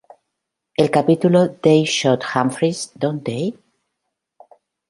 [0.77, 3.55] El capítulo "They Shoot Humphreys, Don't They?